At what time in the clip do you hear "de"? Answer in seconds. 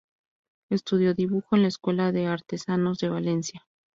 2.11-2.25, 2.97-3.09